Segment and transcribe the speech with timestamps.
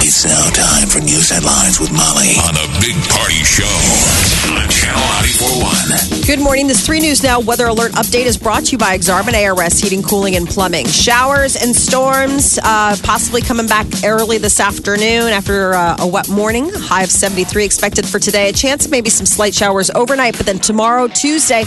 [0.00, 3.66] It's now time for news headlines with Molly on the Big Party Show
[4.54, 6.24] on Channel 941.
[6.24, 6.68] Good morning.
[6.68, 10.02] This 3 News Now weather alert update is brought to you by Exarban ARS Heating,
[10.02, 10.86] Cooling, and Plumbing.
[10.86, 16.70] Showers and storms uh, possibly coming back early this afternoon after uh, a wet morning.
[16.72, 18.50] High of 73 expected for today.
[18.50, 21.64] A chance of maybe some slight showers overnight, but then tomorrow, Tuesday,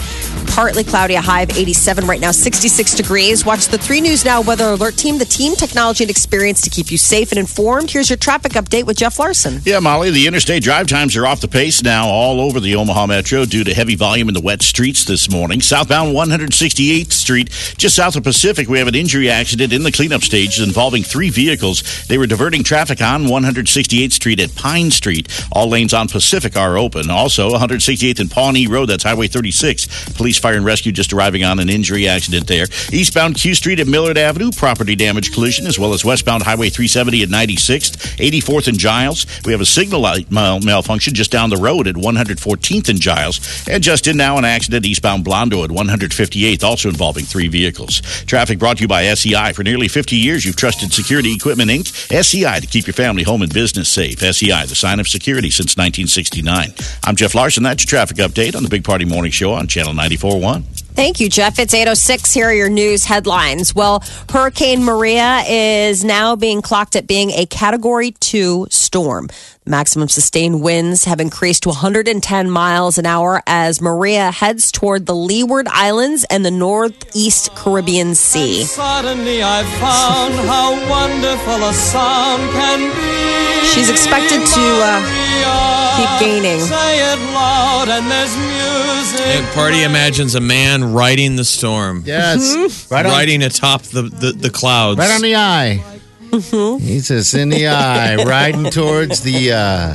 [0.48, 2.06] partly cloudy, a high of 87.
[2.06, 3.44] Right now, 66 degrees.
[3.44, 6.90] Watch the 3 News Now weather alert team, the team, technology, and experience to keep
[6.90, 7.90] you safe and informed.
[7.90, 9.60] Here's your traffic update with Jeff Larson.
[9.64, 13.08] Yeah, Molly, the interstate drive times are off the pace now all over the Omaha
[13.08, 15.60] Metro due to heavy volume in the wet streets this morning.
[15.60, 20.22] Southbound 168th Street, just south of Pacific, we have an injury accident in the cleanup
[20.22, 22.06] stage involving three vehicles.
[22.06, 25.26] They were diverting traffic on 168th Street at Pine Street.
[25.50, 27.10] All lanes on Pacific are open.
[27.10, 30.12] Also, 168th and Pawnee Road, that's Highway 36.
[30.12, 32.66] Police, fire, and rescue just arriving on an injury accident there.
[32.92, 37.24] Eastbound Q Street at Millard Avenue, property damage collision, as well as westbound Highway 370
[37.24, 38.11] at 96th.
[38.16, 39.26] 84th and Giles.
[39.44, 43.40] We have a signal light mal- malfunction just down the road at 114th and Giles.
[43.68, 48.00] And just in now, an accident eastbound Blondo at 158th, also involving three vehicles.
[48.26, 49.52] Traffic brought to you by SEI.
[49.52, 51.88] For nearly 50 years, you've trusted Security Equipment Inc.,
[52.24, 54.20] SEI, to keep your family, home, and business safe.
[54.20, 56.74] SEI, the sign of security since 1969.
[57.04, 57.62] I'm Jeff Larson.
[57.62, 60.81] That's your traffic update on the Big Party Morning Show on Channel 94.1.
[60.94, 61.58] Thank you, Jeff.
[61.58, 62.34] It's 806.
[62.34, 63.74] Here are your news headlines.
[63.74, 69.30] Well, Hurricane Maria is now being clocked at being a Category 2 storm.
[69.64, 75.14] Maximum sustained winds have increased to 110 miles an hour as Maria heads toward the
[75.14, 78.64] Leeward Islands and the Northeast Caribbean Sea.
[78.64, 83.68] Suddenly I found how wonderful a sound can be.
[83.68, 86.58] She's expected to uh, keep gaining.
[86.58, 89.26] Say it loud and there's music.
[89.28, 92.90] And Party imagines a man riding the storm, Yes.
[92.90, 94.98] Right on, riding atop the, the, the clouds.
[94.98, 95.84] right on the eye.
[96.32, 99.52] He's just in the eye, riding towards the.
[99.52, 99.94] Uh,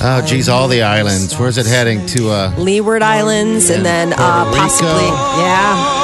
[0.00, 1.36] oh, geez, all the islands.
[1.36, 2.30] Where's it heading to?
[2.30, 5.08] Uh, Leeward Islands and then uh, possibly,
[5.42, 5.98] yeah.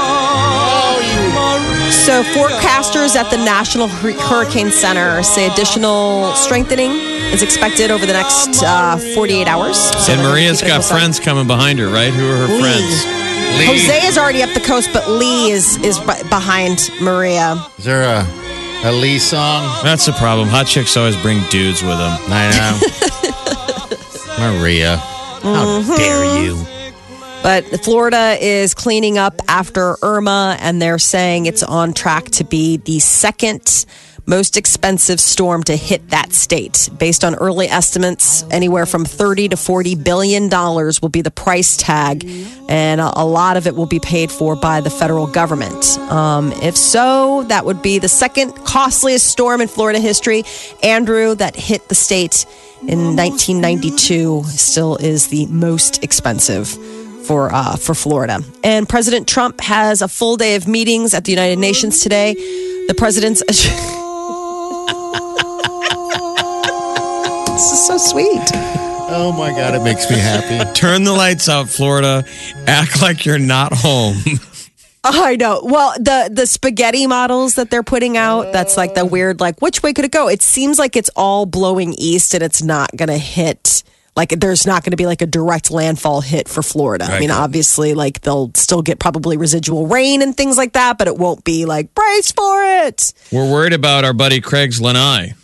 [1.90, 6.90] So, forecasters at the National Hurricane Center say additional strengthening
[7.32, 9.76] is expected over the next uh, 48 hours.
[9.78, 12.12] So and Maria's got friends coming behind her, right?
[12.12, 12.60] Who are her Lee.
[12.60, 13.04] friends?
[13.66, 17.56] Jose is already up the coast, but Lee is is behind Maria.
[17.78, 18.45] is there a,
[18.84, 19.62] a Lee song?
[19.82, 20.48] That's the problem.
[20.48, 22.18] Hot chicks always bring dudes with them.
[22.28, 22.50] I
[24.38, 24.52] know.
[24.60, 24.96] Maria.
[24.96, 25.96] How mm-hmm.
[25.96, 26.66] dare you?
[27.42, 32.78] But Florida is cleaning up after Irma, and they're saying it's on track to be
[32.78, 33.86] the second
[34.26, 36.90] most expensive storm to hit that state.
[36.98, 41.76] Based on early estimates, anywhere from 30 to 40 billion dollars will be the price
[41.76, 42.28] tag,
[42.68, 45.98] and a, lot of it will be paid for by the federal government.
[46.10, 50.44] Um, if so, that would be the second costliest storm in Florida history.
[50.82, 52.46] Andrew, that hit the state
[52.82, 56.68] in 1992, still is the most expensive
[57.26, 58.40] for uh, for Florida.
[58.62, 62.34] And President Trump has a full day of meetings at the United Nations today.
[62.34, 63.42] The president's
[67.68, 68.50] this is so sweet.
[69.08, 70.72] Oh my God, it makes me happy.
[70.72, 72.24] Turn the lights out, Florida.
[72.68, 74.18] Act like you're not home.
[75.02, 75.62] I know.
[75.64, 79.82] Well, the the spaghetti models that they're putting out, that's like the weird like which
[79.82, 80.28] way could it go?
[80.28, 83.82] It seems like it's all blowing east and it's not going to hit
[84.14, 87.06] like there's not going to be like a direct landfall hit for Florida.
[87.06, 91.08] I mean, obviously like they'll still get probably residual rain and things like that, but
[91.08, 93.12] it won't be like brace for it.
[93.32, 95.34] We're worried about our buddy Craig's lanai.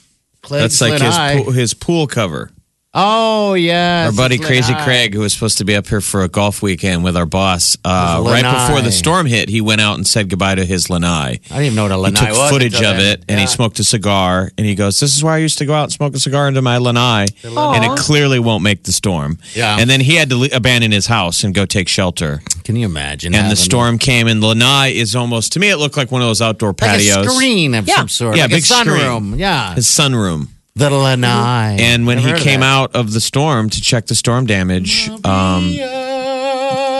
[0.48, 2.50] That's like his pool, his pool cover.
[2.94, 6.28] Oh yeah, Our buddy Crazy Craig, who was supposed to be up here for a
[6.28, 10.06] golf weekend with our boss, uh, right before the storm hit, he went out and
[10.06, 11.08] said goodbye to his lanai.
[11.10, 13.00] I didn't even know what a lanai He took was footage of then.
[13.00, 15.64] it and he smoked a cigar and he goes, "This is where I used to
[15.64, 18.92] go out and smoke a cigar into my lanai, and it clearly won't make the
[18.92, 19.78] storm." Yeah.
[19.80, 22.42] and then he had to le- abandon his house and go take shelter.
[22.64, 23.34] Can you imagine?
[23.34, 25.70] And the storm came, and lanai is almost to me.
[25.70, 27.26] It looked like one of those outdoor like patios.
[27.26, 27.96] a screen of Yeah.
[27.96, 28.36] some sort.
[28.36, 29.38] Yeah, like big a sunroom.
[29.38, 30.48] Yeah, His sunroom.
[30.74, 31.76] The lanai.
[31.80, 34.46] And when Never he heard of came out of the storm to check the storm
[34.46, 35.72] damage, um,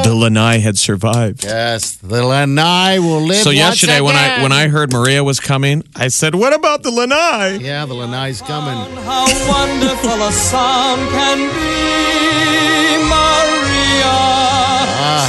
[0.05, 1.45] The Lanai had survived.
[1.45, 3.37] Yes, the Lanai will live.
[3.37, 6.83] So once yesterday when I when I heard Maria was coming, I said, "What about
[6.83, 8.77] the Lanai?" yeah, the Lanai's coming.
[9.05, 14.17] How wonderful a sound can be, Maria.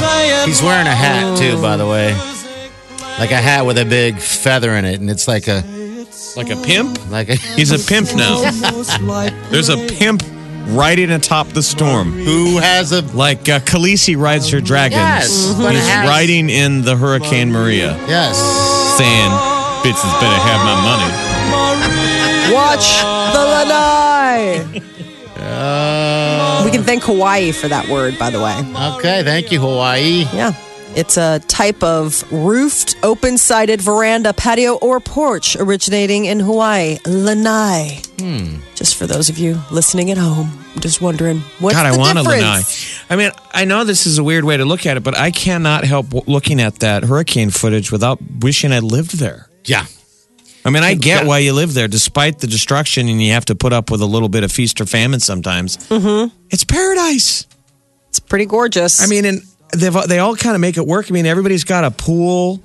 [0.00, 2.12] Say Ah, He's wearing a hat too, by the way,
[3.20, 5.62] like a hat with a big feather in it, and it's like a
[6.36, 7.10] Like a pimp?
[7.10, 7.36] like a.
[7.36, 8.40] He's a pimp now.
[9.50, 10.22] There's a pimp
[10.68, 12.12] riding atop the storm.
[12.12, 14.96] Who has a Like uh, Khaleesi rides her dragons.
[15.00, 18.36] Yes, but it He's has- riding in the Hurricane Maria, yes?
[18.98, 19.30] saying,
[19.84, 22.86] "Bitches better have my money." Watch
[23.32, 24.80] the lanai.
[25.36, 28.54] Uh, We can thank Hawaii for that word, by the way.
[28.96, 30.24] okay, thank you, Hawaii.
[30.32, 30.52] Yeah.
[30.96, 36.98] It's a type of roofed, open sided veranda, patio, or porch originating in Hawaii.
[37.06, 38.00] Lanai.
[38.18, 38.56] Hmm.
[38.74, 42.18] Just for those of you listening at home, just wondering what's God, the I want
[42.18, 42.62] a lanai.
[43.10, 45.30] I mean, I know this is a weird way to look at it, but I
[45.30, 49.48] cannot help w- looking at that hurricane footage without wishing I lived there.
[49.64, 49.86] Yeah,
[50.64, 53.54] I mean, I get why you live there, despite the destruction, and you have to
[53.54, 55.76] put up with a little bit of feast or famine sometimes.
[55.88, 56.34] Mm-hmm.
[56.50, 57.46] It's paradise.
[58.08, 59.02] It's pretty gorgeous.
[59.02, 59.42] I mean, and
[59.76, 61.06] they've, they all kind of make it work.
[61.10, 62.62] I mean, everybody's got a pool,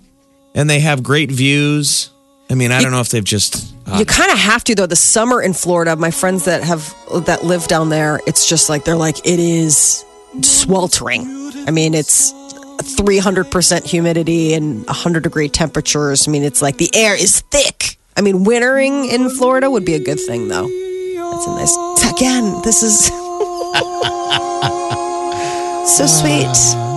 [0.56, 2.10] and they have great views.
[2.50, 3.74] I mean, I don't know if they've just.
[3.86, 4.88] uh, You kind of have to though.
[4.88, 6.94] The summer in Florida, my friends that have
[7.26, 10.04] that live down there, it's just like they're like it is
[10.42, 11.26] sweltering.
[11.68, 16.28] I mean, it's 300% humidity and 100 degree temperatures.
[16.28, 17.98] I mean, it's like the air is thick.
[18.18, 20.66] I mean, wintering in Florida would be a good thing though.
[20.68, 23.06] It's a nice again, this is
[25.98, 26.89] so sweet.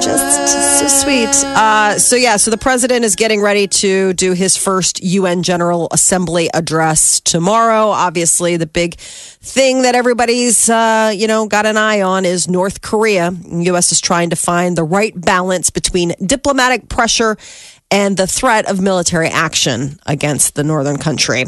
[0.00, 1.28] Just so sweet.
[1.44, 5.88] Uh, so yeah, so the president is getting ready to do his first UN General
[5.90, 7.88] Assembly address tomorrow.
[7.88, 12.82] Obviously, the big thing that everybody's uh, you know got an eye on is North
[12.82, 13.32] Korea.
[13.50, 13.90] U.S.
[13.90, 17.36] is trying to find the right balance between diplomatic pressure
[17.90, 21.44] and the threat of military action against the northern country.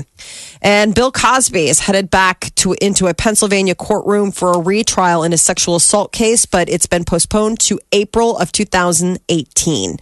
[0.62, 5.32] And Bill Cosby is headed back to into a Pennsylvania courtroom for a retrial in
[5.32, 9.99] his sexual assault case, but it's been postponed to April of 2018.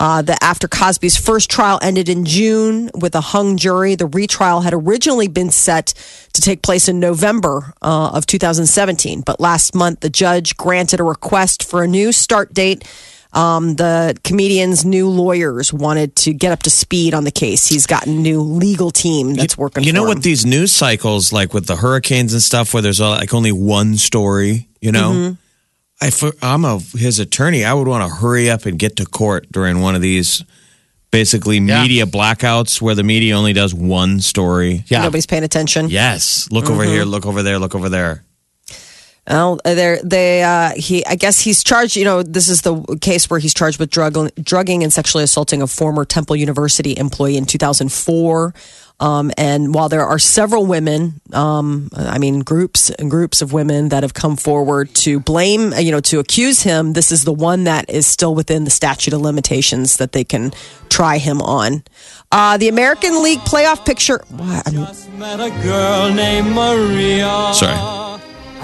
[0.00, 4.60] Uh, the, after Cosby's first trial ended in June with a hung jury, the retrial
[4.60, 5.94] had originally been set
[6.32, 9.20] to take place in November uh, of 2017.
[9.20, 12.84] But last month, the judge granted a request for a new start date.
[13.34, 17.66] Um, the comedian's new lawyers wanted to get up to speed on the case.
[17.66, 19.82] He's got a new legal team that's working.
[19.84, 23.00] You know for what these news cycles like with the hurricanes and stuff, where there's
[23.00, 24.68] uh, like only one story.
[24.80, 25.34] You know, Mm-hmm.
[26.00, 27.64] I, I'm a his attorney.
[27.64, 30.44] I would want to hurry up and get to court during one of these
[31.10, 31.82] basically Yeah.
[31.82, 34.84] media blackouts where the media only does one story.
[34.88, 35.02] yeah.
[35.02, 35.88] Nobody's paying attention.
[35.88, 36.92] Yes, look over Mm-hmm.
[36.92, 38.24] here, look over there, look over there.
[39.28, 41.96] Well, they they uh, he I guess he's charged.
[41.96, 45.62] You know, this is the case where he's charged with drug, drugging and sexually assaulting
[45.62, 48.54] a former Temple University employee in 2004.
[49.00, 53.88] Um, and while there are several women, um, I mean groups and groups of women
[53.88, 57.64] that have come forward to blame, you know, to accuse him, this is the one
[57.64, 60.52] that is still within the statute of limitations that they can
[60.90, 61.82] try him on.
[62.30, 64.22] Uh, the American League playoff picture.
[64.28, 64.68] What?
[64.68, 67.52] I'm, Just met a girl named Maria.
[67.54, 68.13] Sorry.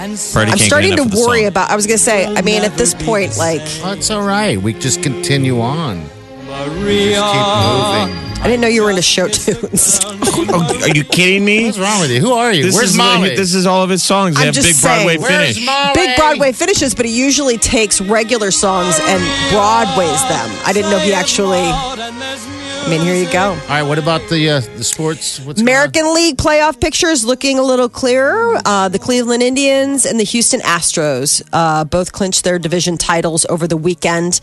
[0.04, 0.16] And I'm
[0.48, 1.70] can't get starting to enough of the worry about.
[1.70, 2.26] I was gonna say.
[2.26, 3.62] I mean, at this point, like.
[3.82, 4.60] That's all right.
[4.60, 6.04] We just continue on.
[6.46, 7.16] Maria.
[7.16, 8.30] Just keep moving.
[8.42, 10.00] I didn't know you were into show tunes.
[10.52, 11.66] Oh, are you kidding me?
[11.66, 12.20] What's wrong with you?
[12.20, 12.62] Who are you?
[12.62, 13.36] This Where's is Molly?
[13.36, 14.34] This is all of his songs.
[14.36, 15.04] They I'm have just big saying.
[15.06, 15.66] Broadway Where's finish.
[15.66, 15.92] Molly?
[15.94, 20.50] Big Broadway finishes, but he usually takes regular songs and Broadways them.
[20.64, 21.60] I didn't know he actually.
[22.82, 23.50] I mean, here you go.
[23.50, 23.82] All right.
[23.82, 25.38] What about the uh, the sports?
[25.40, 25.60] What's?
[25.60, 28.58] American League playoff pictures looking a little clearer.
[28.64, 33.68] Uh, the Cleveland Indians and the Houston Astros uh, both clinched their division titles over
[33.68, 34.40] the weekend.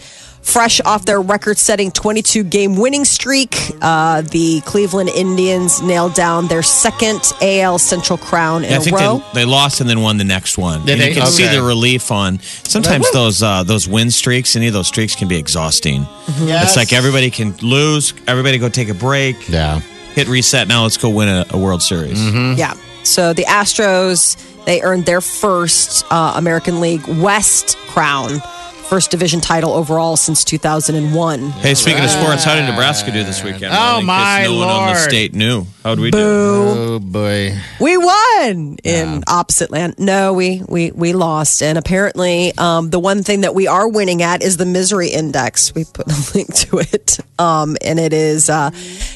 [0.48, 6.48] Fresh off their record setting 22 game winning streak, uh, the Cleveland Indians nailed down
[6.48, 9.18] their second AL Central crown in Yeah, I a think row.
[9.34, 10.86] they, they lost and then won the next one.
[10.86, 11.10] Did and they?
[11.10, 12.40] you can see the relief on.
[12.64, 16.08] Sometimes those uh, those win streaks, any of those streaks can be exhausting.
[16.40, 16.70] Yes.
[16.70, 19.80] It's like everybody can lose, everybody go take a break, Yeah.
[20.16, 20.70] hit reset.
[20.70, 22.20] Now let's go win a, a World Series.
[22.58, 22.74] Yeah.
[23.04, 28.42] So the Astros, they earned their first uh, American League West crown,
[28.90, 31.50] first division title overall since 2001.
[31.52, 33.74] Hey, speaking of sports, how did Nebraska do this weekend?
[33.76, 34.98] Oh, In case my no one on the Lord.
[35.10, 35.66] state knew.
[35.84, 36.18] How'd we do?
[36.20, 37.58] Oh boy.
[37.80, 39.96] We won in opposite land.
[40.00, 41.62] No, we we we lost.
[41.62, 45.74] And apparently, um, the one thing that we are winning at is the misery index.
[45.76, 48.72] We put a link to it, um, and it is, uh,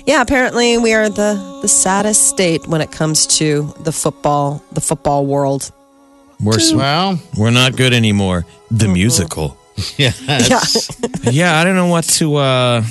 [0.05, 0.21] yeah.
[0.21, 5.25] Apparently, we are the the saddest state when it comes to the football the football
[5.25, 5.71] world.
[6.43, 8.45] We're, s- Well, we're not good anymore.
[8.71, 9.57] The musical.
[9.97, 10.89] Yes.
[11.23, 12.83] yeah, I don't know what to uh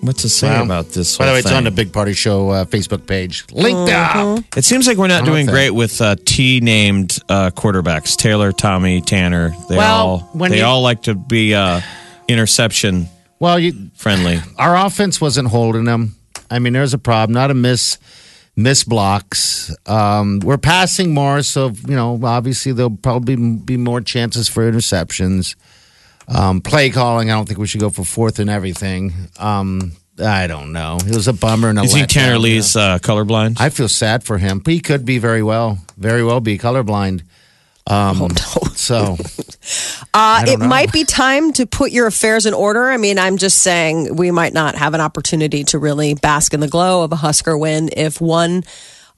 [0.00, 1.16] what to say Well, about this.
[1.18, 1.70] By the whole way, it's on the.
[1.72, 3.44] Big Party Show uh, Facebook page.
[3.50, 4.44] Linked up.
[4.56, 5.50] It seems like we're not doing think.
[5.50, 8.16] great with uh, T named uh, quarterbacks.
[8.16, 9.50] Taylor, Tommy, Tanner.
[9.68, 11.80] They Well, all when they you- all like to be uh,
[12.28, 13.08] interception
[13.40, 14.38] Well, you, friendly.
[14.56, 16.14] our offense wasn't holding them.
[16.48, 17.34] I mean, there's a problem.
[17.34, 17.98] Not a miss,
[18.54, 19.74] miss blocks.
[19.86, 25.56] Um, we're passing more, so you know, obviously there'll probably be more chances for interceptions.
[26.28, 27.30] Um, play calling.
[27.30, 29.12] I don't think we should go for fourth and everything.
[29.38, 29.92] Um,
[30.22, 30.98] I don't know.
[31.00, 31.68] It was a bummer.
[31.70, 32.82] And a You think letdown, Tanner you Lee's know.
[32.82, 33.56] uh, colorblind?
[33.60, 34.60] I feel sad for him.
[34.66, 37.22] He could be very well, very well be colorblind.
[37.86, 38.28] Um,
[38.74, 39.16] So
[40.14, 40.66] Uh, it know.
[40.66, 42.88] might be time to put your affairs in order.
[42.88, 46.60] I mean, I'm just saying we might not have an opportunity to really bask in
[46.60, 48.64] the glow of a Husker win if one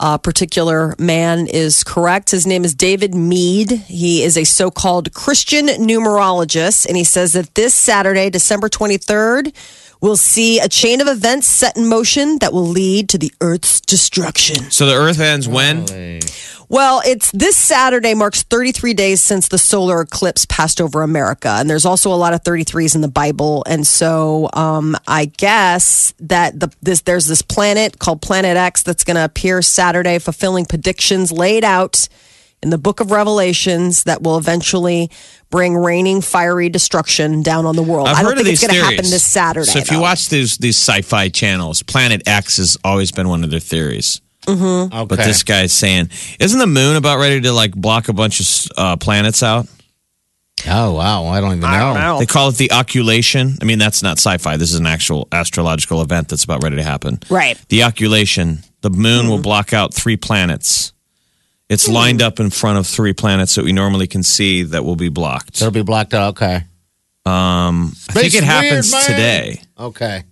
[0.00, 2.30] uh, particular man is correct.
[2.30, 3.70] His name is David Meade.
[3.70, 9.54] He is a so called Christian numerologist, and he says that this Saturday, December 23rd,
[10.00, 13.80] we'll see a chain of events set in motion that will lead to the Earth's
[13.80, 14.70] destruction.
[14.70, 16.20] so the Earth ends when?
[16.70, 21.48] Well, it's this Saturday marks 33 days since the solar eclipse passed over America.
[21.48, 23.64] And there's also a lot of 33s in the Bible.
[23.66, 29.02] And so um, I guess that the, this there's this planet called Planet X that's
[29.02, 32.08] going to appear Saturday, fulfilling predictions laid out
[32.62, 35.10] in the book of Revelations that will eventually
[35.50, 38.08] bring raining, fiery destruction down on the world.
[38.08, 38.96] I've I don't heard of think it's these going to theories.
[38.98, 39.66] happen this Saturday.
[39.66, 43.50] So if you watch these these sci-fi channels, Planet X has always been one of
[43.50, 44.20] their theories.
[44.48, 44.88] okay.
[45.06, 48.72] But this guy's saying, isn't the moon about ready to like block a bunch of
[48.76, 49.66] uh, planets out?
[50.68, 51.78] oh wow, I don't even know.
[51.78, 52.18] Don't know.
[52.18, 53.56] They call it the occultation.
[53.62, 54.56] I mean, that's not sci-fi.
[54.58, 57.18] This is an actual astrological event that's about ready to happen.
[57.30, 57.58] Right.
[57.68, 58.58] The occulation.
[58.82, 60.92] The moon will block out three planets.
[61.70, 64.96] It's lined up in front of three planets that we normally can see that will
[64.96, 65.62] be blocked.
[65.62, 66.30] It'll be blocked out.
[66.30, 66.64] Okay.
[67.24, 69.16] Um, I think it happens weird, man.
[69.16, 69.62] today.
[69.78, 70.24] Okay.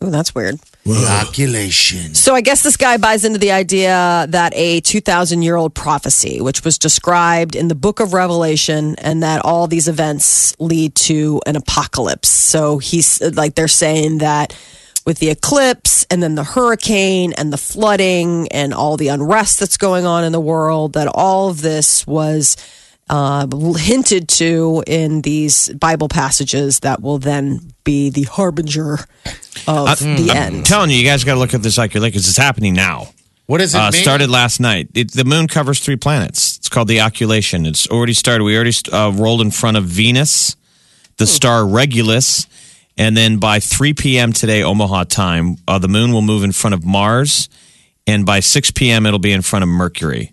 [0.00, 0.60] Oh, that's weird.
[0.84, 2.14] Inoculation.
[2.14, 6.40] So I guess this guy buys into the idea that a 2,000 year old prophecy,
[6.40, 11.40] which was described in the book of Revelation, and that all these events lead to
[11.46, 12.28] an apocalypse.
[12.28, 14.56] So he's like, they're saying that
[15.06, 19.76] with the eclipse and then the hurricane and the flooding and all the unrest that's
[19.76, 22.56] going on in the world, that all of this was
[23.08, 23.46] uh,
[23.76, 28.98] hinted to in these Bible passages that will then be the harbinger
[29.68, 30.30] of the end.
[30.30, 30.66] I'm end.
[30.66, 33.08] telling you, you guys got to look at this occulation because it's happening now.
[33.46, 34.02] What does it Uh, mean?
[34.02, 34.88] started last night.
[34.92, 36.56] It, the moon covers three planets.
[36.56, 37.64] It's called the occulation.
[37.64, 38.42] It's already started.
[38.42, 40.56] We already uh, rolled in front of Venus,
[41.18, 42.48] the star Regulus,
[42.96, 44.32] and then by 3 p.m.
[44.32, 47.48] today, Omaha time, uh, the moon will move in front of Mars,
[48.06, 49.06] and by 6 p.m.
[49.06, 50.32] it'll be in front of Mercury.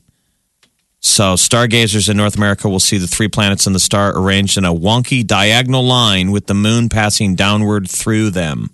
[1.00, 4.64] So stargazers in North America will see the three planets and the star arranged in
[4.64, 8.70] a wonky diagonal line with the moon passing downward through them.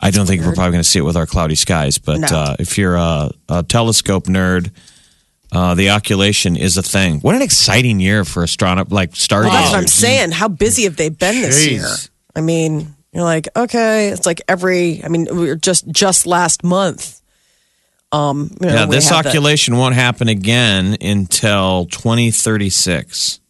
[0.00, 2.26] I don't think we're probably going to see it with our cloudy skies, but No.
[2.26, 4.72] uh, if you're a, a telescope nerd,
[5.52, 7.20] uh, the occulation is a thing.
[7.20, 9.52] What an exciting year for astronomy, like stargazers.
[9.52, 10.32] Well, that's what I'm saying.
[10.32, 11.70] How busy have they been this Jeez.
[11.70, 11.86] year?
[12.34, 15.02] I mean, you're like, okay, it's like every.
[15.04, 17.20] I mean, we are just just last month.
[18.10, 23.40] Um, you know, Yeah, this oculation the- won't happen again until 2036.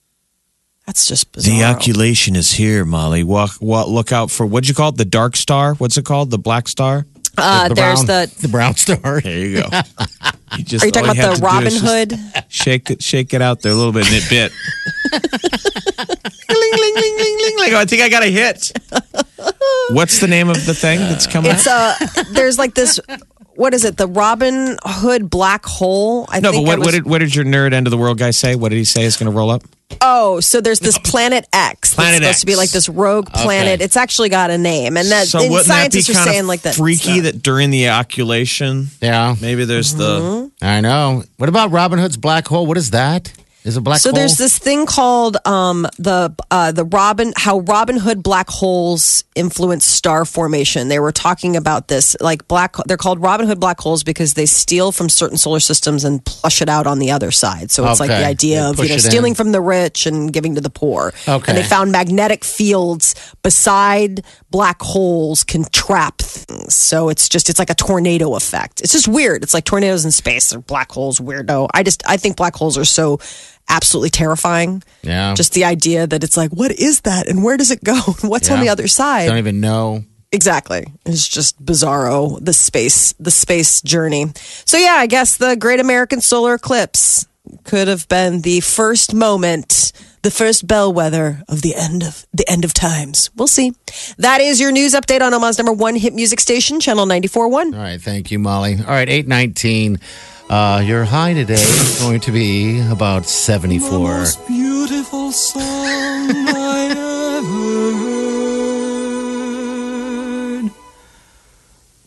[0.87, 1.55] that's just bizarre.
[1.55, 3.23] The oculation is here, Molly.
[3.25, 4.97] Walk, walk, look out for what'd you call it?
[4.99, 5.75] The dark star?
[5.75, 6.31] What's it called?
[6.31, 7.07] The black star?
[7.39, 8.35] Uh, the there's brown, the.
[8.43, 9.21] the brown star.
[9.21, 9.69] There you go.
[10.59, 12.45] You just, Are you talking all about have the Robin Hood?
[12.49, 14.53] Shake it, shake it out there a little bit, and it bit.
[16.51, 17.75] ling, ling, ling, ling, ling, ling.
[17.75, 18.71] I think I got a hit.
[19.93, 21.53] What's the name of the thing that's coming?
[21.53, 21.97] It's out?
[22.03, 23.01] uh There's like this.
[23.55, 23.97] What is it?
[23.97, 26.27] The Robin Hood black hole.
[26.29, 28.19] I No, but what, was- what, did, what did your nerd end of the world
[28.19, 28.55] guy say?
[28.55, 29.63] What did he say is going to roll up?
[30.01, 31.95] Oh, so there's this planet X.
[31.95, 33.81] Planet that's supposed to be like this rogue planet.
[33.81, 36.31] It's actually got a name, and that so and wouldn't that be scientists are kind
[36.31, 36.75] saying of like that.
[36.75, 40.49] freaky that during the occulation, Yeah, maybe there's Mm-hmm.
[40.61, 41.25] the I know.
[41.37, 42.67] What about Robin Hood's black hole?
[42.67, 43.33] What is that?
[43.65, 44.17] Is a black So hole?
[44.17, 49.85] there's this thing called um, the uh, the Robin how Robin Hood black holes influence
[49.85, 50.89] star formation.
[50.89, 52.75] They were talking about this like black.
[52.87, 56.61] They're called Robin Hood black holes because they steal from certain solar systems and plush
[56.61, 57.71] it out on the other side.
[57.71, 59.11] So it's like the idea They of you know it in.
[59.11, 61.13] stealing from the rich and giving to the poor.
[61.29, 61.45] Okay.
[61.53, 66.75] And they found magnetic fields beside black holes can trap things.
[66.75, 68.81] So it's just it's like a tornado effect.
[68.81, 69.43] It's just weird.
[69.45, 71.21] It's like tornadoes in space or black holes.
[71.21, 71.69] Weirdo.
[71.73, 73.19] I just I think black holes are so
[73.69, 74.83] absolutely terrifying.
[75.03, 75.35] Yeah.
[75.35, 78.01] Just the idea that it's like, what is that and where does it go?
[78.23, 79.27] And what's on the other side?
[79.27, 80.05] Don't even know.
[80.31, 80.87] Exactly.
[81.05, 84.27] It's just bizarro the space the space journey.
[84.65, 87.27] So yeah, I guess the Great American Solar Eclipse
[87.65, 89.93] could have been the first moment
[90.23, 93.31] the first bellwether of the end of the end of times.
[93.37, 93.73] We'll see.
[94.19, 97.53] That is your news update on Omaha's number one hit music station, Channel 94.1.
[97.53, 98.77] All right, thank you, Molly.
[98.79, 99.99] All right, eight nineteen.
[100.53, 103.89] Uh, your high today is going to be about 74.
[103.89, 107.03] The most beautiful song I ever
[110.63, 110.71] heard.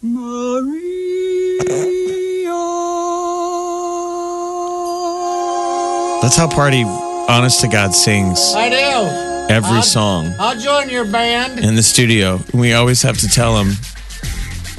[0.04, 0.76] Maria.
[6.22, 6.84] That's how Party,
[7.28, 9.54] honest to God, sings I do.
[9.54, 11.58] every song I'll join your band.
[11.60, 12.40] in the studio.
[12.54, 13.72] We always have to tell him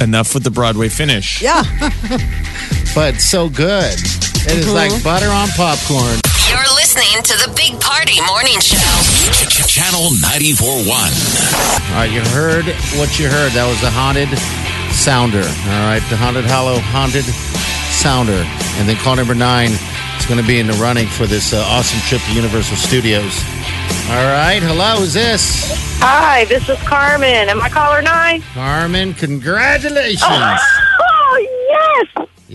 [0.00, 1.42] enough with the Broadway finish.
[1.42, 1.64] Yeah.
[2.97, 3.93] But so good.
[4.49, 6.17] It is like butter on popcorn.
[6.49, 8.81] You're listening to the Big Party Morning Show.
[9.69, 10.88] Channel 94.1.
[10.88, 12.65] All right, you heard
[12.97, 13.53] what you heard.
[13.53, 14.33] That was the haunted
[14.97, 15.45] sounder.
[15.45, 17.29] All right, the haunted hollow haunted
[17.93, 18.41] sounder.
[18.81, 19.76] And then call number nine
[20.17, 23.45] is going to be in the running for this uh, awesome trip to Universal Studios.
[24.09, 25.69] All right, hello, who's this?
[26.00, 27.53] Hi, this is Carmen.
[27.53, 28.41] Am I caller nine?
[28.55, 30.25] Carmen, congratulations.
[30.25, 30.65] Oh, yes.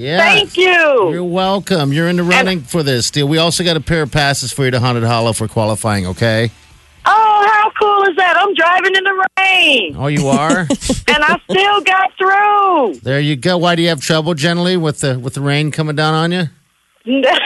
[0.01, 0.17] Yeah.
[0.17, 1.11] Thank you.
[1.11, 1.93] You're welcome.
[1.93, 3.27] You're in the running for this deal.
[3.27, 6.49] We also got a pair of passes for you to Haunted Hollow for qualifying, okay?
[7.05, 8.35] Oh, how cool is that?
[8.37, 10.59] I'm driving in the rain, Oh, you are?
[10.61, 12.95] and I still got through.
[13.01, 13.57] there you go.
[13.59, 16.43] Why do you have trouble generally with the with the rain coming down on you?
[17.05, 17.31] no,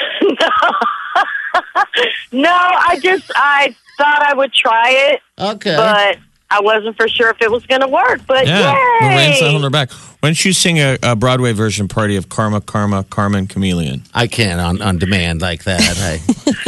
[2.31, 5.75] no, I just I thought I would try it, Okay.
[5.75, 6.17] but
[6.51, 8.21] I wasn't for sure if it was going to work.
[8.27, 8.71] But Yeah,
[9.01, 9.91] the rain's not holding her back.
[9.91, 14.03] Why don't you sing a, a Broadway version party of Karma, Karma, Carmen, Chameleon?
[14.13, 15.81] I can't on, on demand like that.
[15.81, 16.21] I,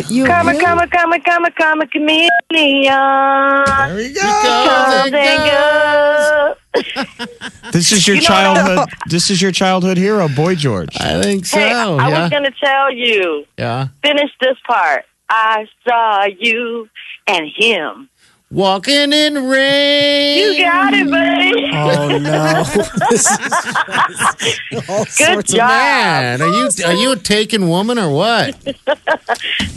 [0.09, 2.91] You, Come on, come on, come on, come on, come on, chameleon.
[2.91, 4.21] there we go.
[4.21, 6.55] Come There you go.
[7.73, 8.89] This is your You know- childhood.
[9.07, 10.95] this is your childhood hero, Boy George.
[10.99, 11.57] I think so.
[11.57, 12.21] Hey, I yeah.
[12.21, 13.45] was going to tell you.
[13.57, 13.87] yeah.
[14.03, 15.05] Finish this part.
[15.29, 16.89] I saw you
[17.27, 18.09] and him.
[18.49, 20.53] Walking in rain.
[20.53, 21.69] You got it, buddy.
[21.73, 22.63] Oh, no.
[23.09, 25.69] This is all Good sorts of- job.
[25.69, 28.55] Man, are you are you a taken woman or what?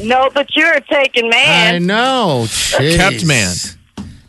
[0.02, 1.74] No, but you're a taken man.
[1.74, 2.44] I know.
[2.46, 2.96] Jeez.
[2.96, 3.54] Kept man.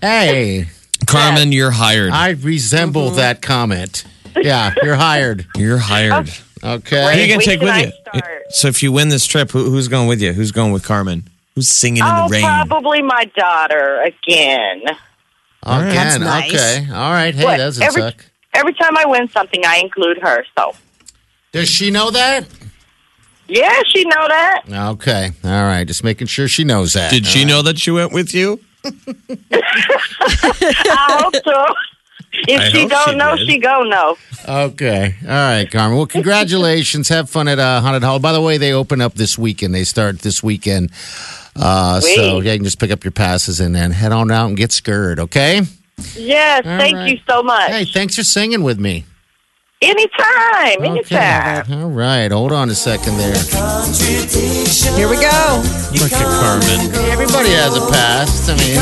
[0.01, 0.65] Hey,
[1.07, 2.11] Carmen, you're hired.
[2.11, 3.15] I resemble Mm-hmm.
[3.17, 4.03] that comment.
[4.35, 5.45] Yeah, you're hired.
[5.57, 6.29] You're hired.
[6.63, 7.01] Okay.
[7.01, 7.91] Who are you gonna Wait take till with I you?
[8.09, 8.25] start.
[8.49, 10.33] So if you win this trip, who, who's going with you?
[10.33, 11.23] Who's going with Carmen?
[11.55, 12.43] Who's singing in Oh, the rain?
[12.43, 14.81] probably my daughter again.
[15.63, 16.53] Again, That's nice.
[16.53, 16.87] okay.
[16.91, 17.35] All right.
[17.35, 17.51] Hey, What?
[17.51, 18.25] that doesn't Every- suck.
[18.53, 20.45] Every time I win something, I include her.
[20.57, 20.75] So,
[21.51, 22.45] Does she know that?
[23.47, 24.61] yeah, she know that.
[24.69, 25.31] Okay.
[25.43, 25.85] All right.
[25.87, 27.11] Just making sure she knows that.
[27.11, 28.59] Did she know that she went with you?
[28.83, 28.91] I
[31.21, 31.65] hope so.
[32.47, 33.47] If I she hope don't she know, did.
[33.47, 34.17] she go know.
[34.47, 35.15] Okay.
[35.23, 35.97] All right, Carmen.
[35.97, 37.09] Well, congratulations.
[37.09, 38.19] Have fun at uh, Haunted Hall.
[38.19, 39.75] By the way, they open up this weekend.
[39.75, 40.91] They start this weekend.
[41.55, 44.47] Uh, so, yeah, you can just pick up your passes and then head on out
[44.47, 45.61] and get scurred, okay?
[46.15, 47.11] Yes, All thank right.
[47.11, 47.69] you so much.
[47.69, 49.05] Hey, thanks for singing with me.
[49.83, 51.61] Anytime, anytime.
[51.61, 51.73] Okay.
[51.73, 52.31] All right.
[52.31, 53.33] Hold on a second there.
[54.95, 55.63] Here we go.
[55.99, 56.93] Look at Carmen.
[57.09, 58.47] Everybody has a past.
[58.47, 58.77] I mean,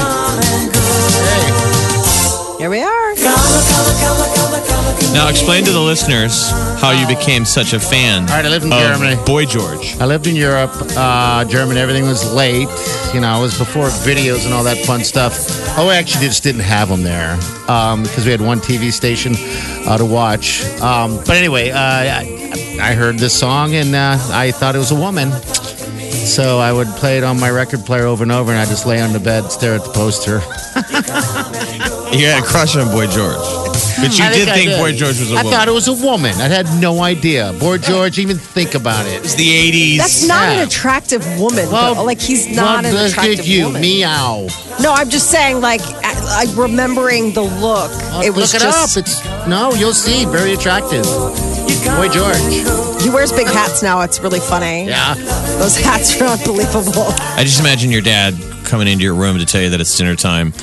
[1.74, 1.79] hey.
[2.60, 3.15] Here we are.
[5.13, 8.65] Now explain to the listeners how you became such a fan All right, I lived
[8.65, 9.15] in of Germany.
[9.26, 9.95] Boy George.
[10.02, 11.80] I lived in Europe, uh, Germany.
[11.80, 12.67] Everything was late.
[13.13, 15.38] You know, it was before videos and all that fun stuff.
[15.78, 19.36] Oh, we actually just didn't have them there um, because we had one TV station
[19.88, 20.62] uh, to watch.
[20.82, 24.91] Um, but anyway, uh, I, I heard this song and uh, I thought it was
[24.91, 25.32] a woman.
[25.32, 28.86] So I would play it on my record player over and over, and I just
[28.86, 30.41] lay on the bed, stare at the poster.
[32.12, 35.19] You had a crush on Boy George, but you I did I think Boy George
[35.19, 35.54] was a I woman.
[35.54, 36.34] I thought it was a woman.
[36.36, 37.54] I had no idea.
[37.60, 39.22] Boy George, even think about it.
[39.22, 39.98] was the '80s.
[39.98, 40.62] That's not Yeah.
[40.62, 41.69] an attractive woman.
[41.69, 42.04] though.
[42.04, 43.82] like he's not well, an look attractive at you, woman.
[43.82, 44.48] meow.
[44.82, 47.91] No, I'm just saying, like, I, I remembering the look.
[48.24, 48.98] it was Look it just.
[48.98, 49.04] up.
[49.04, 50.26] It's no, you'll see.
[50.26, 51.04] Very attractive.
[51.95, 52.38] Boy George.
[53.04, 54.02] He wears big hats now.
[54.02, 54.86] It's really funny.
[54.88, 55.13] Yeah.
[55.60, 57.06] Those hats are unbelievable.
[57.38, 58.34] I just imagine your dad
[58.65, 60.54] coming into your room to tell you that it's dinner time,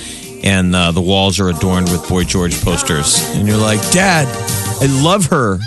[0.46, 4.28] and uh, the walls are adorned with Boy George posters, and you're like, "Dad,
[4.80, 5.58] I love her."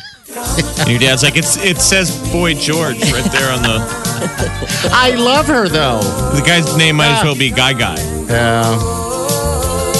[0.80, 5.48] and your dad's like, "It's it says Boy George right there on the I love
[5.48, 6.00] her though.
[6.34, 8.64] the guy's name might as well be Guy Guy." Yeah.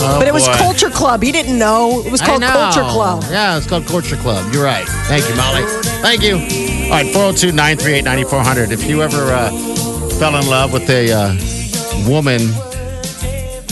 [0.02, 0.54] Oh, but it was boy.
[0.54, 1.22] Culture Club.
[1.22, 2.02] He didn't know.
[2.06, 2.48] It was I called know.
[2.48, 3.24] Culture Club.
[3.30, 4.54] Yeah, it's called Culture Club.
[4.54, 4.88] You're right.
[4.88, 5.64] Thank you, Molly.
[6.02, 6.36] Thank you.
[6.86, 8.72] All right, 402 938 9400.
[8.72, 9.50] If you ever uh,
[10.20, 12.40] fell in love with a uh, woman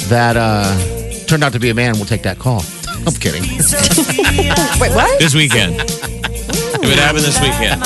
[0.10, 0.97] that uh,
[1.28, 2.64] turned out to be a man, we'll take that call.
[3.06, 3.44] I'm kidding.
[4.82, 5.20] Wait, what?
[5.20, 7.80] This weekend, if it happened this weekend,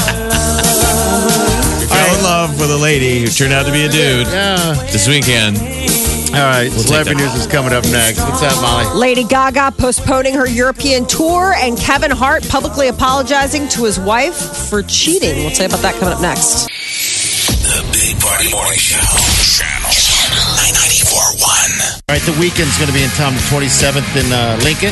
[1.81, 4.27] you fell in in love with a lady who turned out to be a dude
[4.27, 4.73] Yeah.
[4.91, 5.57] this weekend.
[6.33, 6.71] All right.
[6.71, 8.19] take Celebrity news is coming up next.
[8.21, 8.85] What's up, Molly?
[8.97, 14.81] Lady Gaga postponing her European tour, and Kevin Hart publicly apologizing to his wife for
[14.81, 15.43] cheating.
[15.43, 16.67] We'll tell you about that coming up next.
[16.67, 19.01] The Big Party Morning Show.
[19.59, 22.00] Channel, Channel 941.
[22.11, 24.91] All right, the Weeknd's going to be in town the 27th in uh, Lincoln.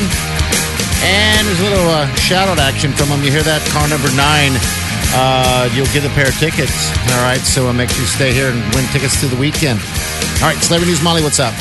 [1.04, 3.22] And there's a little uh, shout out action from them.
[3.22, 3.60] You hear that?
[3.68, 4.56] Car number nine.
[5.12, 6.88] Uh, you'll get a pair of tickets.
[7.12, 9.76] All right, so uh, make sure you stay here and win tickets to the Weeknd.
[10.40, 11.52] All right, Celebrity News Molly, what's up?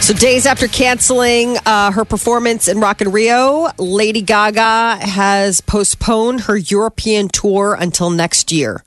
[0.00, 6.48] So, days after canceling uh, her performance in Rock in Rio, Lady Gaga has postponed
[6.48, 8.82] her European tour until next year.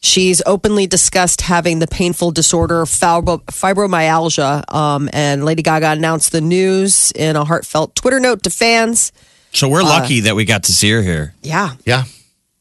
[0.00, 7.12] She's openly discussed having the painful disorder fibromyalgia, um, and Lady Gaga announced the news
[7.12, 9.12] in a heartfelt Twitter note to fans.
[9.52, 11.34] So we're lucky that we got to see her here.
[11.42, 12.04] Yeah, Yeah.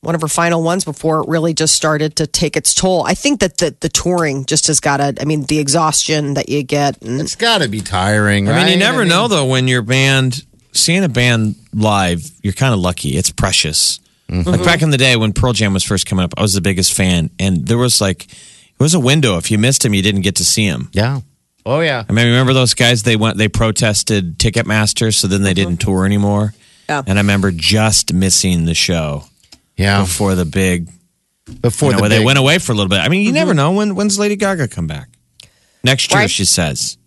[0.02, 3.04] one of her final ones before it really just started to take its toll.
[3.06, 6.50] I think that the, the touring just has got to, I mean, the exhaustion that
[6.50, 7.02] you get.
[7.02, 8.64] And It's got to be tiring, I right?
[8.64, 12.80] mean, you never know though when your band seeing a band live, you're kind of
[12.80, 13.18] lucky.
[13.18, 14.00] It's precious.
[14.30, 14.64] Like mm-hmm.
[14.64, 16.94] back in the day when Pearl Jam was first coming up, I was the biggest
[16.94, 19.38] fan, and there was like it was a window.
[19.38, 20.90] If you missed him, you didn't get to see him.
[20.92, 21.22] Yeah.
[21.66, 22.06] Oh, yeah.
[22.08, 23.04] I mean, remember those guys?
[23.04, 25.70] They went, they protested Ticketmaster, so then they mm-hmm.
[25.70, 26.54] didn't tour anymore.
[26.88, 27.04] Yeah.
[27.06, 29.26] And I remember just missing the show
[29.76, 30.02] Yeah.
[30.02, 30.90] before the big,
[31.62, 33.00] Before you know, the where big, they went away for a little bit.
[33.00, 33.58] I mean, you never mm-hmm.
[33.58, 35.10] know when when's Lady Gaga come back
[35.84, 36.22] next year.
[36.22, 36.30] Right.
[36.30, 36.98] She says.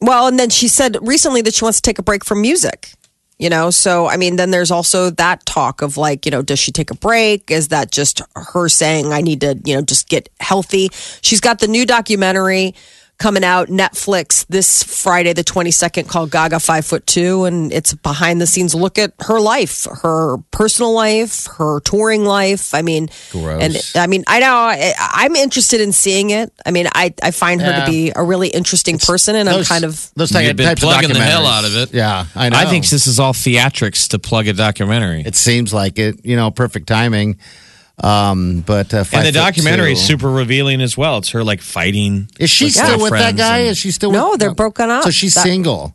[0.00, 2.92] Well, and then she said recently that she wants to take a break from music.
[3.38, 6.58] You know, so I mean, then there's also that talk of like, you know, does
[6.58, 7.50] she take a break?
[7.50, 10.88] Is that just her saying, I need to, you know, just get healthy?
[11.20, 12.74] She's got the new documentary
[13.18, 17.44] coming out Netflix this Friday, the 22nd, called Gaga Five Foot Two.
[17.44, 22.74] And it's behind the scenes look at her life, her personal life, her touring life.
[22.74, 23.62] I mean, Gross.
[23.62, 26.52] and I mean, I know I, I'm interested in seeing it.
[26.66, 27.84] I mean, I, I find her Yeah.
[27.86, 30.80] to be a really interesting person, and I'm kind of those You've type, been types
[30.82, 31.94] plugging of the hell out of it.
[31.94, 32.58] Yeah, I know.
[32.58, 35.22] I think this is all theatrics to plug a documentary.
[35.24, 36.24] It seems like it.
[36.24, 37.38] You know, perfect timing.
[38.02, 40.00] Um, but uh, and the documentary two.
[40.00, 41.18] is super revealing as well.
[41.18, 42.28] It's her like fighting.
[42.38, 43.58] Is she with still with that guy?
[43.60, 44.10] and- Is she still?
[44.10, 44.22] With him?
[44.22, 45.04] No, with, they're broken up.
[45.04, 45.94] So she's That- single.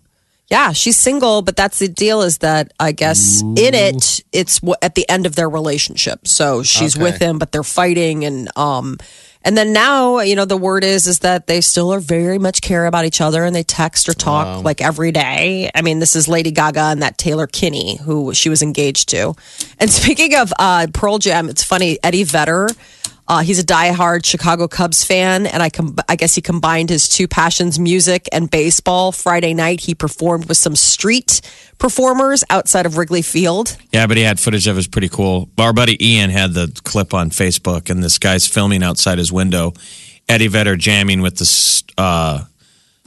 [0.50, 4.96] Yeah, she's single, but that's the deal is that I guess in it, it's at
[4.96, 6.28] the end of their relationship.
[6.28, 7.04] So she's Okay.
[7.04, 8.26] with him, but they're fighting.
[8.26, 8.98] And, um,
[9.43, 12.62] and then now, you know, the word is, is that they still are very much
[12.62, 15.71] care about each other and they text or talk like every day.
[15.73, 19.34] I mean, this is Lady Gaga and that Taylor Kinney who she was engaged to.
[19.80, 22.69] And speaking of, uh, Pearl Jam, it's funny, Eddie Vedder,
[23.32, 27.08] uh, he's a diehard Chicago Cubs fan, and I com- I guess he combined his
[27.08, 29.13] two passions, music and baseball.
[29.13, 31.39] Friday night, he performed with some street
[31.78, 33.78] performers outside of Wrigley Field.
[33.94, 34.74] Yeah, but he had footage of it.
[34.74, 35.50] It was pretty cool.
[35.58, 39.72] Our buddy Ian had the clip on Facebook, and this guy's filming outside his window.
[40.28, 42.44] Eddie Vedder jamming with the uh,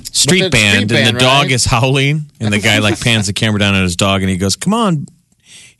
[0.05, 2.99] street With the band, street and band, the dog is howling, and the guy like
[2.99, 5.07] pans the camera down at his dog, and he goes, "Come on."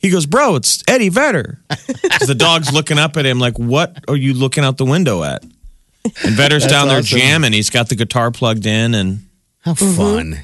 [0.05, 1.57] He goes, bro, it's Eddie Vedder.
[1.69, 5.23] 'Cause the dog's looking up at him like, what are you looking out the window
[5.23, 5.43] at?
[5.43, 7.17] And Vedder's That's down there awesome.
[7.17, 7.53] jamming.
[7.53, 9.25] He's got the guitar plugged in and
[9.61, 10.39] How fun.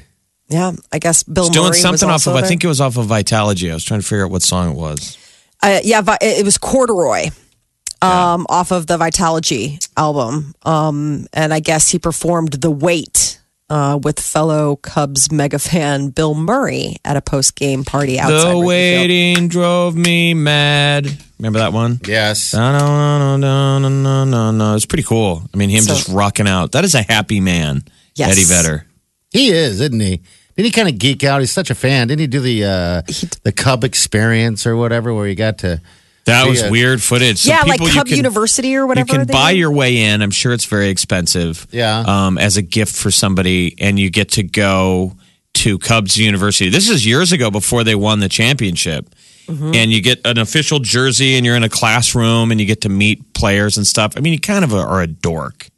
[0.48, 2.66] Yeah, I guess Bill he's doing Murray something was off of, also I think it
[2.66, 3.70] was off of Vitalogy.
[3.70, 5.16] I was trying to figure out what song it was.
[5.62, 7.30] Uh, yeah, it was Corduroy.
[8.02, 10.54] Um, off of the Vitalogy album.
[10.64, 13.38] Um, and I guess he performed The Weight
[13.72, 18.32] uh, with fellow Cubs mega fan Bill Murray at a post game party outside.
[18.32, 18.66] The Wrigley Field.
[18.66, 21.06] waiting drove me mad.
[21.38, 21.98] Remember that one?
[22.06, 22.52] Yes.
[22.52, 24.74] No, no, no, no, no, no, no, no.
[24.76, 25.42] It's pretty cool.
[25.52, 26.72] I mean, him So- just rocking out.
[26.72, 27.82] That is a happy man,
[28.14, 28.32] Yes.
[28.32, 28.86] Eddie Vedder.
[29.30, 30.20] He is, isn't he?
[30.56, 31.40] Didn't he kind of geek out?
[31.40, 32.08] He's such a fan.
[32.08, 33.02] Didn't he do the uh,
[33.42, 35.80] the Cub experience or whatever, where he got to?
[36.24, 37.38] That Be was a- weird footage.
[37.38, 39.12] So yeah, like people you Cub can- University or whatever.
[39.12, 39.58] You can buy do.
[39.58, 40.22] your way in.
[40.22, 41.66] I'm sure it's very expensive.
[41.72, 42.04] Yeah.
[42.06, 45.16] Um, as a gift for somebody, and you get to go
[45.54, 46.70] to Cubs University.
[46.70, 49.14] This is years ago before they won the championship.
[49.48, 49.74] Mm-hmm.
[49.74, 52.88] And you get an official jersey, and you're in a classroom, and you get to
[52.88, 54.12] meet players and stuff.
[54.16, 55.68] I mean, you kind of are a dork.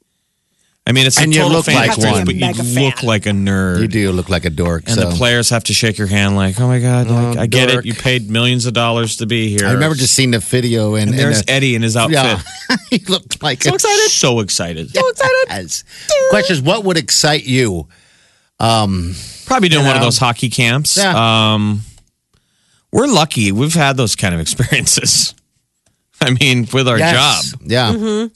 [0.87, 2.25] I mean, it's a And you total look fan like experience, one.
[2.27, 3.07] but you Mega look fan.
[3.09, 3.81] like a nerd.
[3.81, 4.83] You do look like a dork.
[4.87, 5.09] And so.
[5.09, 7.71] the players have to shake your hand, like, "Oh my god, like, Oh, I get
[7.71, 7.87] dork.
[7.87, 7.89] it.
[7.89, 11.09] You paid millions of dollars to be here." I remember just seeing the video and,
[11.11, 12.17] and there's and, Eddie in his uh, outfit.
[12.17, 14.11] yeah, he looked like So a- excited!
[14.11, 14.91] So excited!
[14.95, 15.83] So excited.
[16.29, 17.89] Question is, what would excite you?
[18.59, 20.97] Probably doing You one of those hockey camps.
[20.99, 21.53] Yeah.
[21.55, 21.81] Um,
[22.93, 23.53] we're lucky.
[23.53, 25.35] We've had those kind of experiences.
[26.21, 27.51] I mean, with our Yes.
[27.53, 27.93] job Yeah.
[27.93, 28.35] Mm-hmm.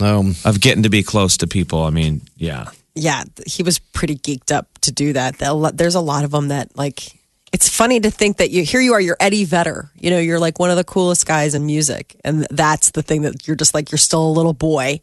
[0.00, 1.82] Um, of getting to be close to people.
[1.82, 2.66] I mean, yeah.
[2.94, 5.38] yeah, he was pretty geeked up to do that.
[5.74, 7.16] There's a lot of them that like
[7.52, 9.90] it's funny to think that you here you are, you're Eddie Vedder.
[9.98, 13.22] You know, you're like one of the coolest guys in music, and that's the thing
[13.22, 15.00] that you're just like you're still a little boy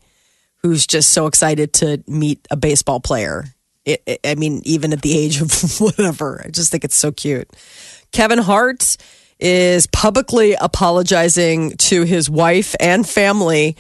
[0.58, 3.46] who's just so excited to meet a baseball player.
[3.86, 7.12] It, it, I mean, even at the age of whatever, I just think it's so
[7.12, 7.50] cute.
[8.12, 8.98] Kevin Hart
[9.40, 13.76] is publicly apologizing to his wife and family.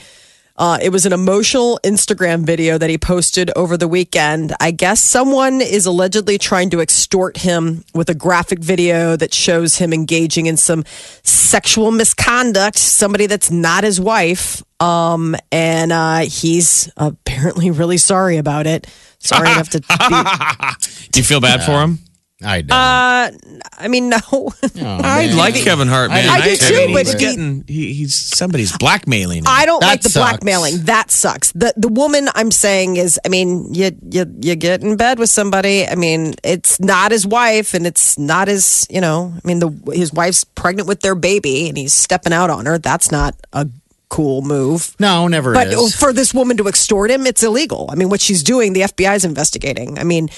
[0.55, 4.53] Uh, it was an emotional Instagram video that he posted over the weekend.
[4.59, 9.75] I guess someone is allegedly trying to extort him with a graphic video that shows
[9.75, 10.83] him engaging in some
[11.23, 14.61] sexual misconduct, somebody that's not his wife.
[14.79, 18.85] Um, and uh, he's apparently really sorry about it.
[19.17, 21.99] Sorry to have to be Do you feel bad for him?
[22.43, 22.71] I don't.
[22.71, 23.31] Uh,
[23.77, 24.17] I mean, no.
[24.75, 26.27] I like Kevin Hart, man.
[26.29, 29.43] I do too, mean, but he's he- getting he, he's somebody's blackmailing him.
[29.47, 30.29] I don't That like the sucks.
[30.31, 30.77] blackmailing.
[30.85, 31.51] That sucks.
[31.53, 35.29] The the woman I'm saying is, I mean, you you you get in bed with
[35.29, 35.87] somebody.
[35.87, 38.85] I mean, it's not his wife, and it's not his.
[38.89, 42.49] You know, I mean, the his wife's pregnant with their baby, and he's stepping out
[42.49, 42.77] on her.
[42.77, 43.67] That's not a
[44.09, 44.95] cool move.
[44.99, 45.95] no, never But is.
[45.95, 47.89] for this woman to extort him, it's illegal.
[47.91, 49.97] I mean, what she's doing, the FBI is investigating.
[49.97, 50.29] I mean,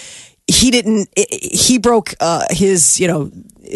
[0.48, 1.10] he didn't.
[1.18, 3.32] He broke uh, his, you know,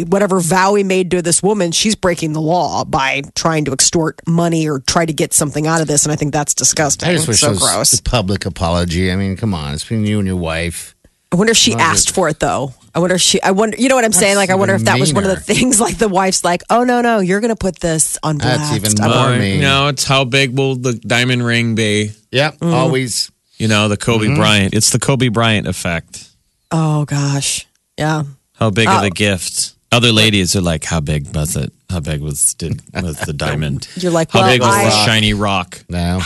[0.07, 1.71] whatever vow he made to this woman.
[1.71, 5.81] She's breaking the law by trying to extort money or try to get something out
[5.81, 7.09] of this, and I think that's disgusting.
[7.09, 7.99] I just wish so it was gross.
[7.99, 9.11] a public apology.
[9.11, 10.95] I mean, come on, it's between you and your wife.
[11.31, 12.73] I wonder if she asked for it though.
[12.93, 13.41] I wonder if she.
[13.41, 13.77] I wonder.
[13.77, 14.35] You know what I'm saying?
[14.35, 15.79] Like, I wonder if even that was one of the things.
[15.79, 18.95] Like, the wife's like, "Oh no, no, you're going to put this on blast." That's
[18.95, 19.61] even more mean.
[19.61, 22.11] no, it's how big will the diamond ring be?
[22.31, 22.73] Yep, Mm.
[22.73, 23.31] always.
[23.57, 24.35] You know, the Kobe Mm-hmm.
[24.35, 24.73] Bryant.
[24.73, 26.28] It's the Kobe Bryant effect.
[26.71, 27.65] Oh gosh,
[27.97, 28.23] yeah.
[28.53, 28.97] How big Oh.
[28.97, 29.73] of a gift?
[29.91, 31.73] Other ladies are like, "How big was it?
[31.89, 33.87] How big was did was the diamond?
[33.95, 36.19] You're like, How well, big was the shiny rock?" Now,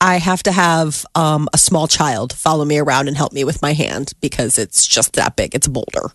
[0.00, 3.62] I have to have um, a small child follow me around and help me with
[3.62, 5.54] my hand because it's just that big.
[5.54, 6.10] It's a boulder.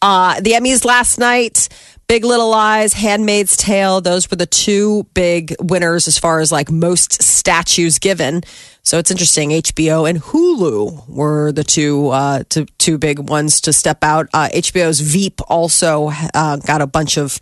[0.00, 1.68] Uh, the Emmys last night,
[2.06, 6.70] Big Little Lies, Handmaid's Tale, those were the two big winners as far as like
[6.70, 8.42] most statues given.
[8.88, 9.50] So it's interesting.
[9.50, 14.28] HBO and Hulu were the two uh, two, two big ones to step out.
[14.32, 17.38] Uh, HBO's Veep also uh, got a bunch of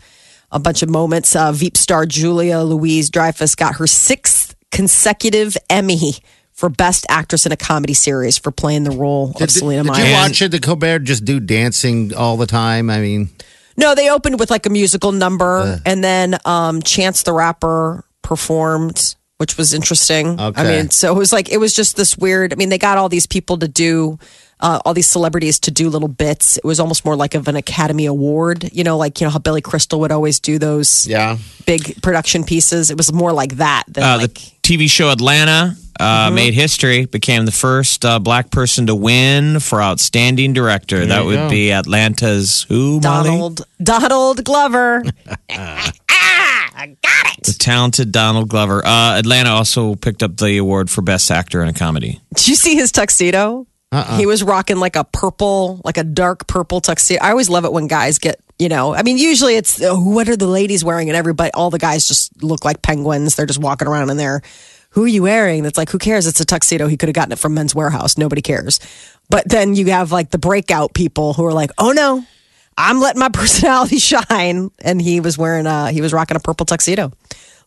[0.51, 1.37] a bunch of moments.
[1.37, 6.15] Uh, Veep star Julia Louise Dreyfus got her sixth consecutive Emmy
[6.53, 9.93] for Best Actress in a Comedy Series for playing the role of Did, Selina did
[9.93, 10.05] Meyer.
[10.05, 10.51] you watch it?
[10.51, 12.91] Did Colbert just do dancing all the time?
[12.91, 13.29] I mean,
[13.77, 19.15] No, they opened with like a musical number, and then um, Chance the Rapper performed,
[19.39, 20.39] which was interesting.
[20.41, 22.53] I mean, so it was like it was just this weird.
[22.53, 24.19] I mean, they got all these people to do.
[24.59, 26.57] Uh, all these celebrities to do little bits.
[26.57, 29.39] It was almost more like of an Academy Award, you know, like you know how
[29.39, 31.37] Billy Crystal would always do those yeah.
[31.67, 32.91] big production pieces.
[32.91, 37.07] It was more like that than Uh, like the TV show Atlanta uh, made history,
[37.07, 41.07] became the first uh, black person to win for outstanding director.
[41.07, 41.49] that would go.
[41.49, 42.99] be Atlanta's who?
[42.99, 43.31] Molly?
[43.31, 45.05] Donald Donald Glover.
[45.49, 47.45] I got it.
[47.45, 48.85] The talented Donald Glover.
[48.85, 52.21] Uh, Atlanta also picked up the award for best actor in a comedy.
[52.35, 53.69] Did you see his tuxedo?
[54.17, 57.23] He was rocking like a purple, like a dark purple tuxedo.
[57.23, 60.29] I always love it when guys get, you know, I mean, usually it's oh, what
[60.29, 63.35] are the ladies wearing, and everybody, all the guys just look like penguins.
[63.35, 64.43] They're just walking around in there.
[64.91, 65.63] Who are you wearing?
[65.63, 66.27] That's like, who cares?
[66.27, 66.87] It's a tuxedo.
[66.87, 68.17] He could have gotten it from Men's Wearhouse.
[68.17, 68.81] Nobody cares.
[69.29, 72.25] But then you have like the breakout people who are like, oh no,
[72.79, 74.71] I'm letting my personality shine.
[74.81, 77.13] And he was wearing a, he was rocking a purple tuxedo,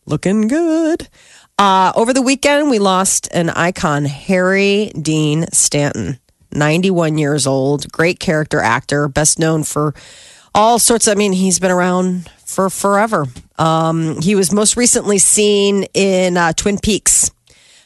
[0.06, 1.08] looking good.
[1.56, 6.18] Uh, over the weekend, we lost an icon, Harry Dean Stanton,
[6.52, 9.94] 91 years old, great character actor, best known for
[10.54, 11.08] all sorts.
[11.08, 13.26] I mean, he's been around for forever.
[13.58, 17.30] Um, he was most recently seen in uh, Twin Peaks.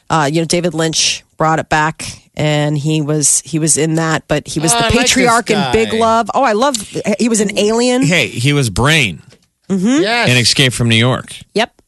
[0.09, 2.03] Uh, you know, David Lynch brought it back,
[2.35, 4.27] and he was he was in that.
[4.27, 5.93] But he was Oh, the I like patriarch in Big.
[5.93, 6.29] Love.
[6.33, 6.75] Oh, I love.
[7.19, 8.03] He was an alien.
[8.03, 9.21] Hey, he was Brain
[9.69, 10.29] Yes.
[10.29, 11.35] in Escape from New York.
[11.55, 11.81] Yep.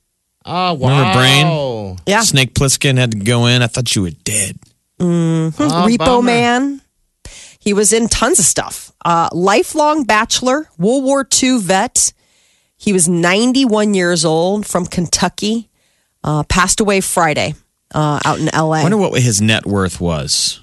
[0.46, 0.90] oh, wow.
[0.90, 1.98] Remember Brain?
[2.08, 2.22] Yeah.
[2.22, 3.62] Snake Plissken had to go in.
[3.62, 4.58] I thought you were dead.
[5.00, 6.22] Oh, Repo bummer.
[6.24, 6.82] Man.
[7.68, 8.94] He was in tons of stuff.
[9.04, 12.14] Uh, lifelong bachelor, World War II vet.
[12.78, 15.68] He was 91 years old from Kentucky.
[16.24, 17.56] Uh, passed away Friday
[17.94, 18.72] uh, out in LA.
[18.76, 20.62] I wonder what his net worth was.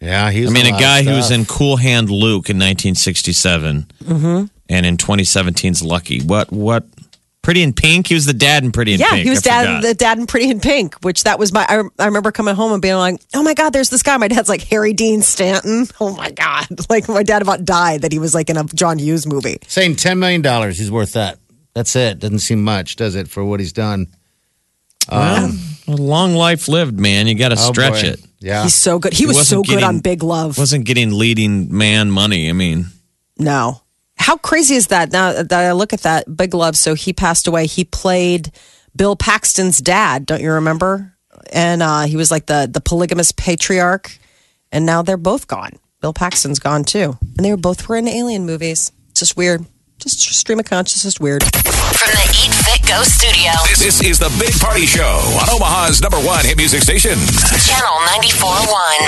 [0.00, 3.88] Yeah, he's I mean, a lot guy who was in Cool Hand Luke in 1967,
[4.04, 4.44] Mm-hmm.
[4.68, 6.20] and in 2017's Lucky.
[6.22, 6.52] What?
[6.52, 6.84] What?
[7.48, 8.08] Pretty in Pink.
[8.08, 9.08] He was the dad in Pretty in Pink.
[9.08, 9.24] yeah, Pink.
[9.24, 9.82] he was I dad, forgot.
[9.82, 11.64] the dad in Pretty in Pink, which that was my.
[11.66, 14.28] I, I remember coming home and being like, "Oh my God, there's this guy." My
[14.28, 15.86] dad's like Harry Dean Stanton.
[15.98, 18.98] Oh my God, like my dad about died that he was like in a John
[18.98, 19.56] Hughes movie.
[19.66, 20.42] saying $10 million.
[20.72, 21.38] He's worth that.
[21.72, 22.18] That's it.
[22.18, 24.08] Doesn't seem much, does it, for what he's done?
[25.08, 27.26] Um, a long life lived, man.
[27.28, 28.08] You got to Oh, stretch boy.
[28.10, 28.20] it.
[28.40, 28.62] Yeah.
[28.64, 29.12] He's so good.
[29.14, 30.58] He, He was so wasn't good getting- on Big Love.
[30.58, 32.50] Wasn't getting leading man money.
[32.50, 32.86] I mean,
[33.38, 33.80] No.
[34.18, 35.12] How crazy is that?
[35.12, 36.76] Now that I look at that, Big Love.
[36.76, 37.66] So he passed away.
[37.66, 38.50] He played
[38.94, 40.26] Bill Paxton's dad.
[40.26, 41.14] Don't you remember?
[41.52, 44.18] And uh, he was like the the polygamous patriarch.
[44.70, 45.72] And now they're both gone.
[46.00, 48.92] Bill Paxton's gone too, and they were both were in Alien movies.
[49.10, 49.64] It's just weird.
[49.98, 51.42] Just stream of consciousness, weird.
[51.42, 53.50] From the Eat Fit Go studio.
[53.66, 55.02] This, this is the Big Party Show
[55.42, 57.18] on Omaha's number one hit music station.
[57.18, 59.02] Channel 94.1.